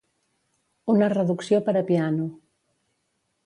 Una 0.93 1.11
reducció 1.13 1.61
per 1.69 1.77
a 1.81 1.87
piano. 1.93 2.29